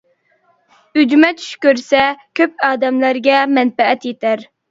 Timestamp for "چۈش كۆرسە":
1.41-2.01